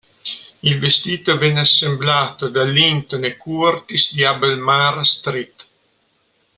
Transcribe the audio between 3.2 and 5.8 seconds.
e Curtis di Albemarle Street.